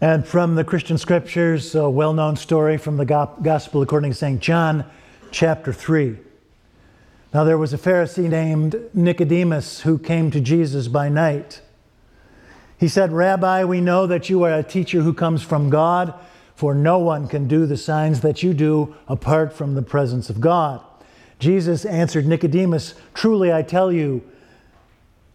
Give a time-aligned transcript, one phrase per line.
[0.00, 4.40] And from the Christian scriptures, a well known story from the Gospel according to St.
[4.40, 4.84] John,
[5.30, 6.18] chapter 3.
[7.32, 11.62] Now there was a Pharisee named Nicodemus who came to Jesus by night.
[12.78, 16.12] He said, Rabbi, we know that you are a teacher who comes from God,
[16.54, 20.42] for no one can do the signs that you do apart from the presence of
[20.42, 20.84] God.
[21.38, 24.22] Jesus answered Nicodemus, Truly I tell you,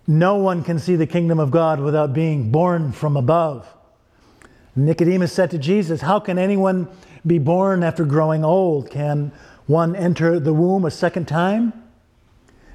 [0.05, 3.67] no one can see the kingdom of God without being born from above.
[4.75, 6.87] Nicodemus said to Jesus, How can anyone
[7.25, 8.89] be born after growing old?
[8.89, 9.31] Can
[9.67, 11.73] one enter the womb a second time?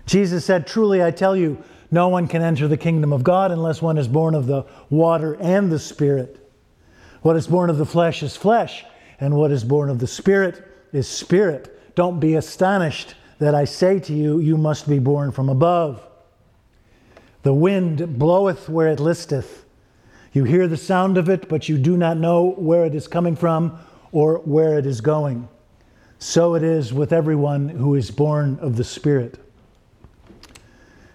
[0.06, 3.80] Jesus said, Truly I tell you, no one can enter the kingdom of God unless
[3.80, 6.42] one is born of the water and the Spirit.
[7.22, 8.84] What is born of the flesh is flesh,
[9.18, 11.94] and what is born of the Spirit is spirit.
[11.94, 16.06] Don't be astonished that I say to you, You must be born from above.
[17.42, 19.65] The wind bloweth where it listeth.
[20.36, 23.36] You hear the sound of it, but you do not know where it is coming
[23.36, 23.78] from
[24.12, 25.48] or where it is going.
[26.18, 29.38] So it is with everyone who is born of the Spirit.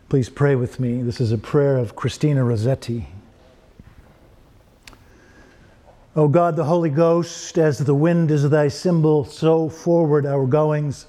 [0.10, 1.04] Please pray with me.
[1.04, 3.10] This is a prayer of Christina Rossetti.
[6.16, 11.06] O God, the Holy Ghost, as the wind is thy symbol, so forward our goings.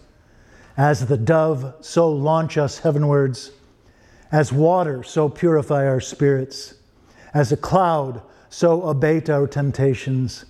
[0.77, 3.53] As the dove, so launch us heavenwards.
[4.31, 6.75] As water, so purify our spirits.
[7.35, 10.45] As a cloud, so abate our temptations.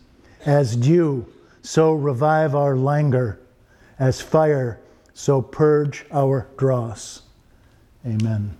[0.44, 1.26] As dew,
[1.62, 3.38] so revive our languor.
[3.98, 4.80] As fire,
[5.14, 7.22] so purge our dross.
[8.04, 8.56] Amen.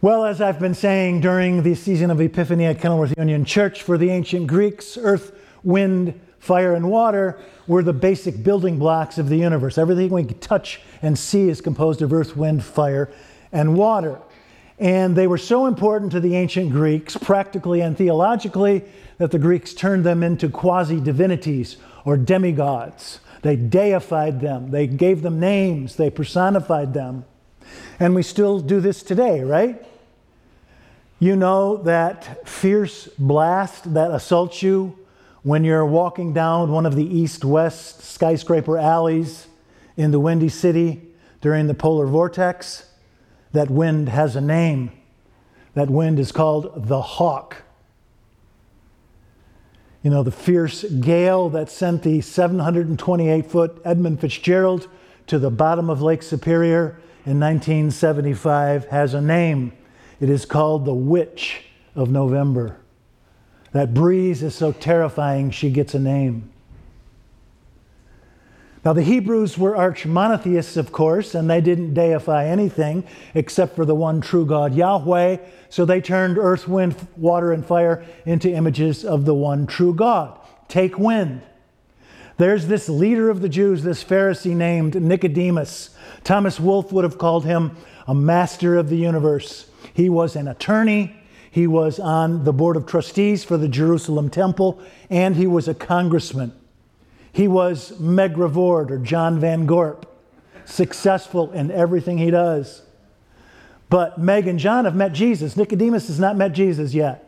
[0.00, 3.98] Well, as I've been saying during the season of Epiphany at Kenilworth Union Church, for
[3.98, 9.36] the ancient Greeks, earth, wind, fire, and water were the basic building blocks of the
[9.36, 9.76] universe.
[9.76, 13.10] Everything we touch and see is composed of earth, wind, fire,
[13.50, 14.20] and water.
[14.78, 18.84] And they were so important to the ancient Greeks, practically and theologically,
[19.18, 23.20] that the Greeks turned them into quasi divinities or demigods.
[23.42, 27.24] They deified them, they gave them names, they personified them.
[28.00, 29.84] And we still do this today, right?
[31.18, 34.96] You know that fierce blast that assaults you
[35.42, 39.48] when you're walking down one of the east west skyscraper alleys
[39.96, 41.02] in the Windy City
[41.40, 42.87] during the polar vortex?
[43.52, 44.92] That wind has a name.
[45.74, 47.62] That wind is called the hawk.
[50.02, 54.88] You know, the fierce gale that sent the 728 foot Edmund Fitzgerald
[55.26, 59.72] to the bottom of Lake Superior in 1975 has a name.
[60.20, 62.78] It is called the Witch of November.
[63.72, 66.50] That breeze is so terrifying, she gets a name.
[68.84, 73.84] Now, the Hebrews were arch monotheists, of course, and they didn't deify anything except for
[73.84, 75.38] the one true God, Yahweh.
[75.68, 80.38] So they turned earth, wind, water, and fire into images of the one true God.
[80.68, 81.42] Take wind.
[82.36, 85.90] There's this leader of the Jews, this Pharisee named Nicodemus.
[86.22, 89.68] Thomas Wolfe would have called him a master of the universe.
[89.92, 91.16] He was an attorney,
[91.50, 95.74] he was on the board of trustees for the Jerusalem temple, and he was a
[95.74, 96.52] congressman.
[97.32, 100.06] He was Meg Revord or John Van Gorp,
[100.64, 102.82] successful in everything he does.
[103.90, 105.56] But Meg and John have met Jesus.
[105.56, 107.24] Nicodemus has not met Jesus yet.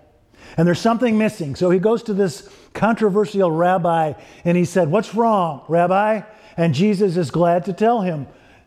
[0.57, 1.55] And there's something missing.
[1.55, 6.23] So he goes to this controversial rabbi and he said, What's wrong, rabbi?
[6.57, 8.27] And Jesus is glad to tell him,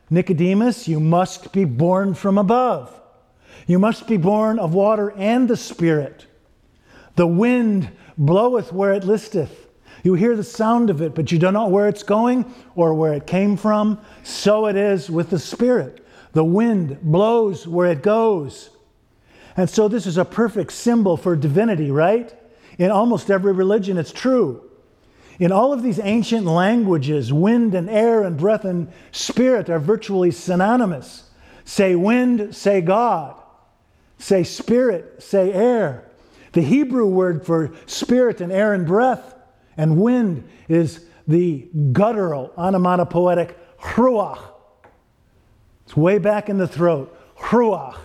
[0.09, 2.99] Nicodemus, you must be born from above.
[3.67, 6.25] You must be born of water and the Spirit.
[7.15, 9.62] The wind bloweth where it listeth
[10.03, 13.13] you hear the sound of it, but you don't know where it's going or where
[13.13, 13.99] it came from.
[14.23, 16.05] So it is with the Spirit.
[16.33, 18.69] The wind blows where it goes.
[19.55, 22.35] And so this is a perfect symbol for divinity, right?
[22.77, 24.69] In almost every religion, it's true.
[25.39, 30.31] In all of these ancient languages, wind and air and breath and spirit are virtually
[30.31, 31.29] synonymous.
[31.63, 33.35] Say wind, say God.
[34.17, 36.09] Say spirit, say air.
[36.51, 39.32] The Hebrew word for spirit and air and breath
[39.77, 44.39] and wind is the guttural, onomatopoetic ruach.
[45.85, 47.17] It's way back in the throat.
[47.37, 47.97] Ruach.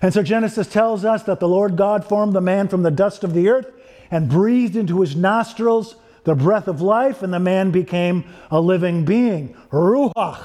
[0.00, 3.24] And so Genesis tells us that the Lord God formed the man from the dust
[3.24, 3.70] of the earth
[4.10, 9.04] and breathed into his nostrils the breath of life, and the man became a living
[9.04, 9.56] being.
[9.72, 10.40] Ruach.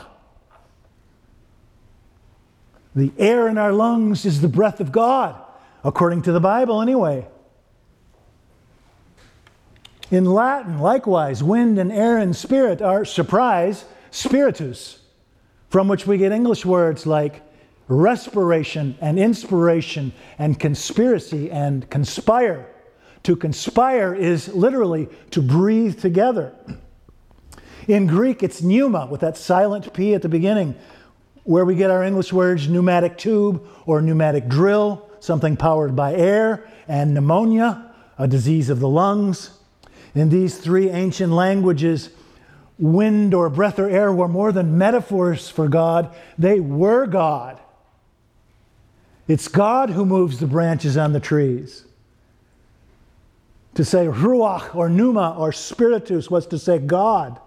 [2.95, 5.39] The air in our lungs is the breath of God,
[5.83, 7.27] according to the Bible, anyway.
[10.09, 14.99] In Latin, likewise, wind and air and spirit are surprise, spiritus,
[15.69, 17.41] from which we get English words like
[17.89, 22.67] respiration and inspiration and conspiracy and conspire.
[23.23, 26.55] To conspire is literally to breathe together.
[27.89, 30.75] In Greek, it's pneuma with that silent P at the beginning,
[31.43, 36.65] where we get our English words pneumatic tube or pneumatic drill, something powered by air,
[36.87, 39.56] and pneumonia, a disease of the lungs.
[40.15, 42.09] In these three ancient languages,
[42.79, 47.59] wind or breath or air were more than metaphors for God, they were God.
[49.27, 51.83] It's God who moves the branches on the trees.
[53.75, 57.39] To say ruach or pneuma or spiritus was to say God.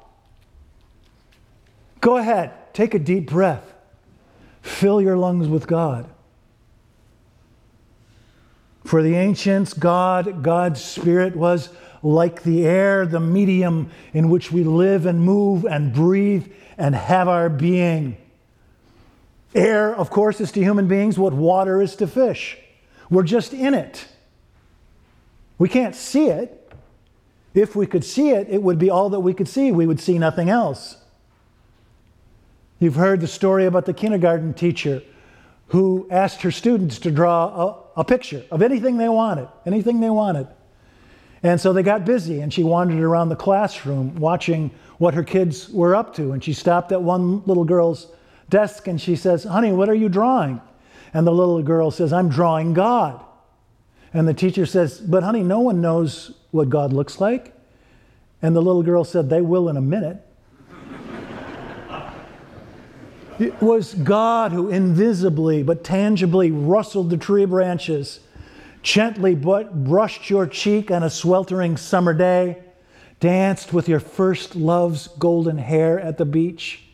[2.00, 3.74] Go ahead, take a deep breath.
[4.62, 6.08] Fill your lungs with God.
[8.84, 11.70] For the ancients, God, God's Spirit was
[12.02, 17.28] like the air, the medium in which we live and move and breathe and have
[17.28, 18.16] our being.
[19.54, 22.56] Air, of course, is to human beings what water is to fish.
[23.10, 24.06] We're just in it.
[25.58, 26.56] We can't see it.
[27.52, 29.72] If we could see it, it would be all that we could see.
[29.72, 30.96] We would see nothing else.
[32.78, 35.02] You've heard the story about the kindergarten teacher
[35.68, 40.10] who asked her students to draw a, a, picture of anything they wanted, anything they
[40.10, 40.48] wanted.
[41.42, 45.70] And so they got busy, and she wandered around the classroom watching what her kids
[45.70, 46.32] were up to.
[46.32, 48.08] And she stopped at one little girl's
[48.50, 50.60] desk and she says, Honey, what are you drawing?
[51.14, 53.24] And the little girl says, I'm drawing God.
[54.12, 57.54] And the teacher says, But honey, no one knows what God looks like.
[58.42, 60.26] And the little girl said, They will in a minute.
[63.38, 68.20] it was God who invisibly but tangibly rustled the tree branches,
[68.82, 72.62] gently brushed your cheek on a sweltering summer day,
[73.20, 76.84] danced with your first love's golden hair at the beach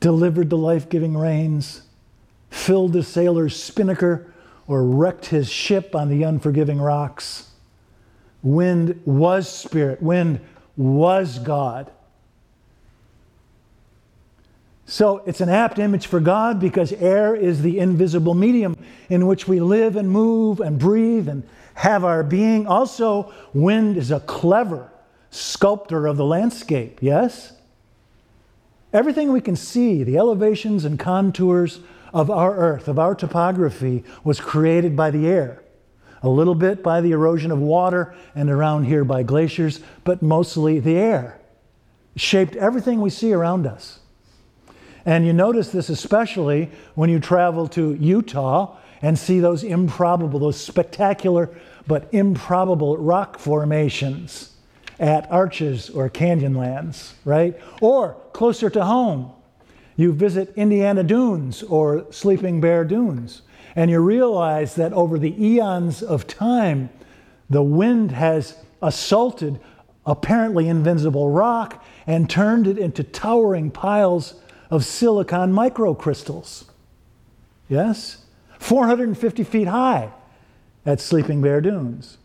[0.00, 1.82] delivered the life giving rains,
[2.50, 4.32] filled the sailor's spinnaker,
[4.66, 7.50] or wrecked his ship on the unforgiving rocks.
[8.42, 10.40] Wind was spirit, wind
[10.76, 11.90] was God.
[14.90, 18.74] So it's an apt image for God because air is the invisible medium
[19.10, 22.66] in which we live and move and breathe and have our being.
[22.66, 24.90] Also, wind is a clever
[25.28, 27.52] sculptor of the landscape, yes?
[28.90, 31.80] Everything we can see, the elevations and contours
[32.14, 35.62] of our earth, of our topography, was created by the air.
[36.22, 40.80] A little bit by the erosion of water and around here by glaciers, but mostly
[40.80, 41.38] the air.
[42.16, 43.97] shaped everything we see around us.
[45.06, 50.60] And you notice this especially when you travel to Utah and see those improbable, those
[50.60, 51.50] spectacular
[51.86, 54.54] but improbable rock formations
[54.98, 57.58] at Arches or Canyonlands, right?
[57.80, 59.32] Or closer to home,
[59.96, 63.42] you visit Indiana Dunes or Sleeping Bear Dunes,
[63.74, 66.90] and you realize that over the eons of time,
[67.48, 69.58] the wind has assaulted
[70.04, 74.34] apparently invincible rock and turned it into towering piles
[74.70, 76.64] of silicon microcrystals.
[77.68, 78.24] Yes?
[78.58, 80.12] 450 feet high
[80.84, 82.18] at Sleeping Bear Dunes.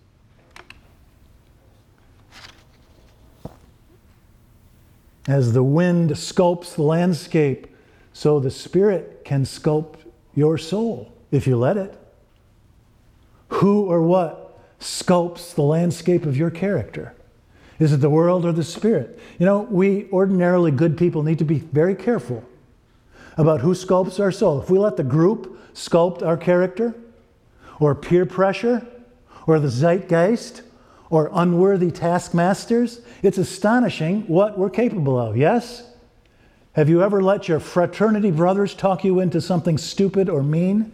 [5.28, 7.68] As the wind sculpts the landscape,
[8.12, 10.00] so the Spirit can sculpt
[10.36, 11.98] your soul if you let it.
[13.50, 17.16] Who or what sculpts the landscape of your character?
[17.84, 19.20] Is it the world or the Spirit?
[19.40, 22.42] You know, we ordinarily good people need to be very careful
[23.36, 24.62] about who sculpts our soul.
[24.62, 26.96] If we let the group sculpt our character,
[27.82, 28.88] or peer pressure,
[29.48, 30.62] or the zeitgeist,
[31.10, 35.84] or unworthy taskmasters, it's astonishing what we're capable of, yes?
[36.76, 40.94] Have you ever let your fraternity brothers talk you into something stupid or mean?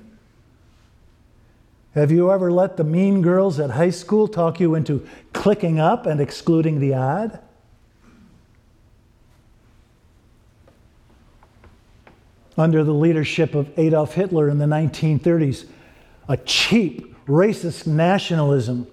[1.96, 6.05] Have you ever let the mean girls at high school talk you into clicking up
[6.05, 7.39] and excluding the odd?
[12.58, 15.65] Under the leadership of Adolf Hitler in the 1930s,
[16.27, 18.88] a cheap, racist nationalism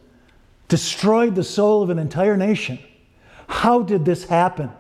[0.69, 2.79] destroyed the soul of an entire nation.
[3.49, 4.71] How did this happen?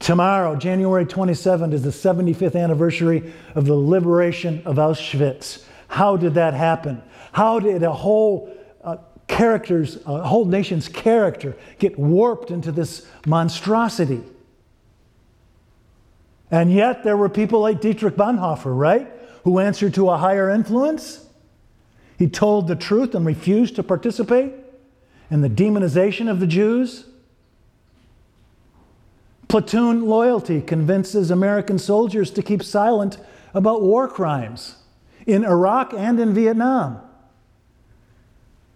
[0.00, 5.64] Tomorrow, January 27th, is the 75th anniversary of the liberation of Auschwitz.
[5.90, 7.02] How did that happen?
[7.32, 14.22] How did a whole uh, character's, a whole nation's character get warped into this monstrosity?
[16.48, 19.10] And yet, there were people like Dietrich Bonhoeffer, right?
[19.42, 21.26] Who answered to a higher influence.
[22.16, 24.52] He told the truth and refused to participate
[25.28, 27.04] in the demonization of the Jews.
[29.48, 33.18] Platoon loyalty convinces American soldiers to keep silent
[33.54, 34.76] about war crimes
[35.26, 37.00] in Iraq and in Vietnam.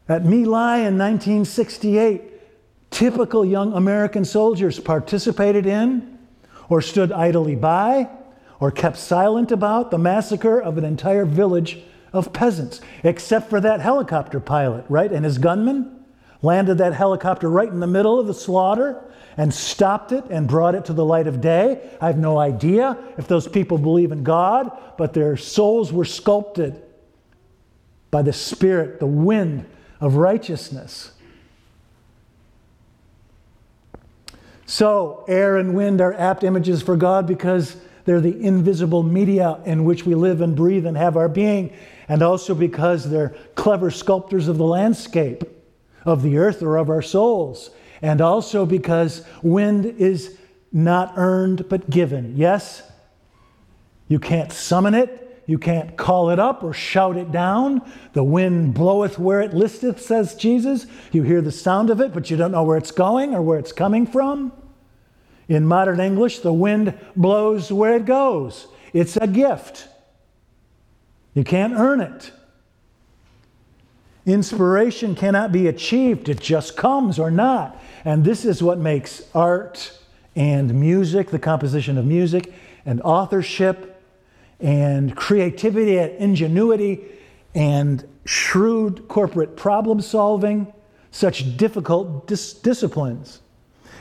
[0.09, 2.23] At My Lai in 1968,
[2.91, 6.19] typical young American soldiers participated in
[6.69, 8.09] or stood idly by
[8.61, 11.79] or kept silent about the massacre of an entire village
[12.13, 15.11] of peasants, except for that helicopter pilot, right?
[15.11, 16.05] And his gunman
[16.43, 19.03] landed that helicopter right in the middle of the slaughter
[19.37, 21.91] and stopped it and brought it to the light of day.
[22.01, 26.81] I have no idea if those people believe in God, but their souls were sculpted
[28.11, 29.67] by the Spirit, the wind
[30.01, 31.13] of righteousness.
[34.67, 39.85] So, air and wind are apt images for God because they're the invisible media in
[39.85, 41.73] which we live and breathe and have our being,
[42.09, 45.45] and also because they're clever sculptors of the landscape
[46.05, 47.71] of the earth or of our souls,
[48.05, 50.37] and also because wind is
[50.71, 52.37] not earned but given.
[52.37, 52.83] Yes?
[54.09, 57.81] You can't summon it, you can't call it up or shout it down.
[58.13, 60.87] The wind bloweth where it listeth, says Jesus.
[61.13, 63.59] You hear the sound of it, but you don't know where it's going or where
[63.59, 64.53] it's coming from.
[65.49, 68.67] In modern English, the wind blows where it goes.
[68.93, 69.89] It's a gift.
[71.33, 72.33] You can't earn it.
[74.27, 77.81] Inspiration cannot be achieved, it just comes or not.
[78.05, 79.99] And this is what makes art
[80.35, 82.53] and music, the composition of music,
[82.87, 84.03] and authorship,
[84.61, 87.05] and creativity and ingenuity,
[87.55, 90.73] and shrewd corporate problem solving,
[91.11, 93.41] such difficult dis- disciplines.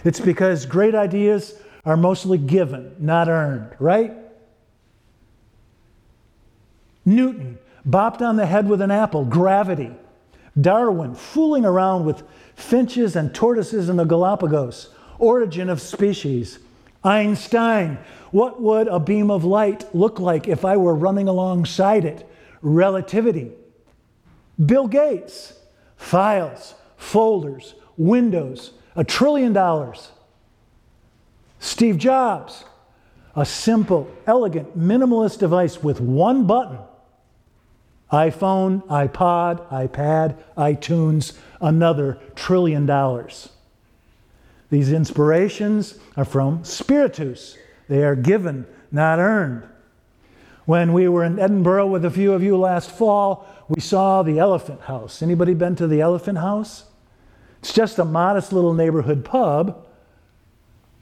[0.04, 4.14] It's because great ideas are mostly given, not earned, right?
[7.06, 9.92] Newton bopped on the head with an apple, gravity.
[10.60, 12.24] Darwin fooling around with
[12.56, 16.60] finches and tortoises in the Galapagos, origin of species.
[17.04, 17.98] Einstein,
[18.32, 22.30] what would a beam of light look like if I were running alongside it?
[22.62, 23.52] Relativity.
[24.64, 25.54] Bill Gates,
[25.98, 30.12] files, folders, windows, a trillion dollars.
[31.60, 32.66] Steve Jobs,
[33.36, 36.78] a simple, elegant, minimalist device with one button
[38.14, 43.50] iPhone, iPod, iPad, iTunes, another trillion dollars.
[44.70, 47.58] These inspirations are from Spiritus.
[47.90, 49.64] They are given, not earned.
[50.66, 54.38] When we were in Edinburgh with a few of you last fall, we saw the
[54.38, 55.24] Elephant House.
[55.24, 56.86] Anybody been to the Elephant House?
[57.60, 59.88] It's just a modest little neighborhood pub,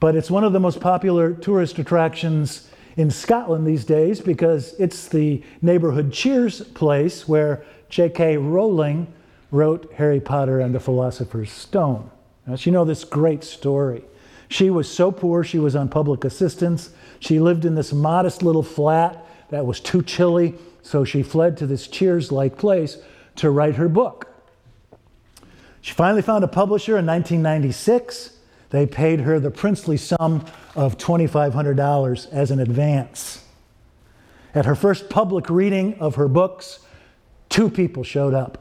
[0.00, 5.08] but it's one of the most popular tourist attractions in Scotland these days because it's
[5.08, 8.36] the neighborhood cheers place where J.K.
[8.38, 9.12] Rowling
[9.50, 12.10] wrote Harry Potter and the Philosopher's Stone.
[12.46, 14.02] Now, you know this great story.
[14.48, 16.90] She was so poor, she was on public assistance.
[17.20, 21.66] She lived in this modest little flat that was too chilly, so she fled to
[21.66, 22.98] this Cheers like place
[23.36, 24.28] to write her book.
[25.80, 28.38] She finally found a publisher in 1996.
[28.72, 33.44] They paid her the princely sum of $2,500 as an advance.
[34.54, 36.78] At her first public reading of her books,
[37.50, 38.56] two people showed up.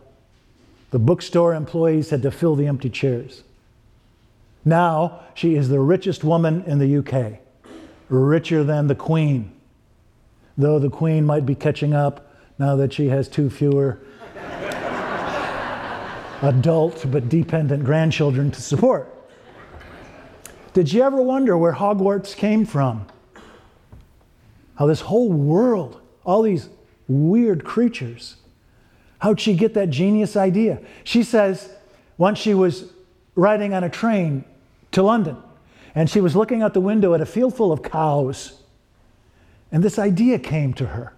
[0.92, 3.44] The bookstore employees had to fill the empty chairs.
[4.66, 7.40] Now she is the richest woman in the UK,
[8.10, 9.54] richer than the Queen,
[10.58, 13.98] though the Queen might be catching up now that she has two fewer
[16.42, 19.20] adult but dependent grandchildren to support.
[20.74, 23.06] Did you ever wonder where Hogwarts came from?
[24.76, 26.70] How this whole world, all these
[27.08, 28.38] weird creatures,
[29.20, 30.82] how'd she get that genius idea?
[31.04, 31.70] She says
[32.18, 32.92] once she was
[33.36, 34.46] riding on a train
[34.92, 35.38] to London
[35.94, 38.62] and she was looking out the window at a field full of cows,
[39.74, 41.14] and this idea came to her.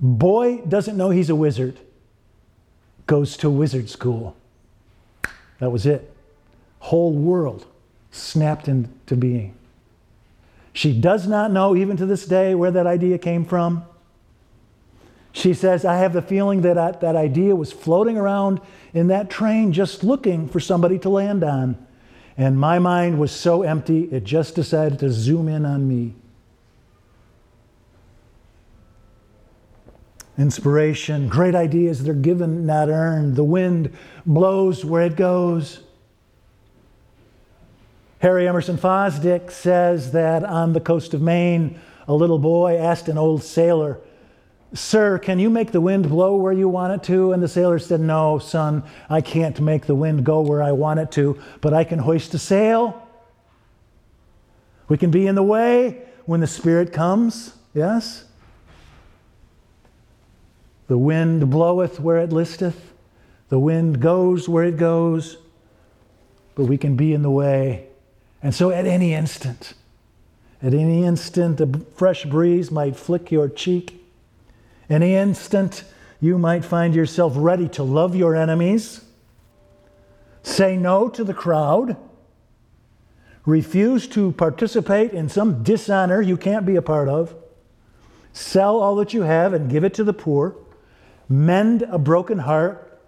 [0.00, 1.78] Boy doesn't know he's a wizard
[3.08, 4.36] goes to wizard school.
[5.58, 6.14] That was it.
[6.78, 7.66] Whole world
[8.10, 9.54] snapped into being.
[10.72, 13.84] She does not know, even to this day, where that idea came from.
[15.32, 18.60] She says, I have the feeling that I, that idea was floating around
[18.94, 21.84] in that train just looking for somebody to land on.
[22.36, 26.14] And my mind was so empty, it just decided to zoom in on me.
[30.38, 33.34] inspiration, great ideas, they're given, not earned.
[33.34, 35.80] The wind blows where it goes.
[38.20, 43.16] Harry Emerson Fosdick says that on the coast of Maine, a little boy asked an
[43.16, 44.00] old sailor,
[44.74, 47.32] Sir, can you make the wind blow where you want it to?
[47.32, 51.00] And the sailor said, No, son, I can't make the wind go where I want
[51.00, 53.06] it to, but I can hoist a sail.
[54.88, 58.24] We can be in the way when the Spirit comes, yes?
[60.88, 62.92] The wind bloweth where it listeth,
[63.48, 65.38] the wind goes where it goes,
[66.54, 67.87] but we can be in the way.
[68.42, 69.74] And so at any instant,
[70.62, 74.04] at any instant, a fresh breeze might flick your cheek.
[74.88, 75.84] Any instant,
[76.20, 79.04] you might find yourself ready to love your enemies,
[80.42, 81.96] say no to the crowd,
[83.44, 87.34] refuse to participate in some dishonor you can't be a part of,
[88.32, 90.56] sell all that you have and give it to the poor,
[91.28, 93.00] mend a broken heart,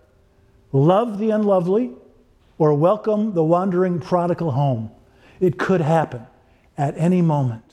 [0.73, 1.91] love the unlovely,
[2.59, 4.91] or welcome the wandering prodigal home.
[5.41, 6.27] It could happen
[6.77, 7.70] at any moment.